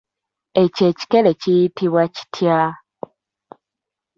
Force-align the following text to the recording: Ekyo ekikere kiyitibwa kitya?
Ekyo 0.61 0.83
ekikere 0.91 1.31
kiyitibwa 1.41 2.03
kitya? 2.15 2.57